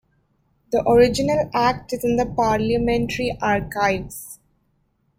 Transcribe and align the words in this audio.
The 0.71 0.83
original 0.89 1.47
act 1.53 1.93
is 1.93 2.03
in 2.03 2.15
the 2.15 2.25
Parliamentary 2.25 3.37
Archives. 3.39 4.39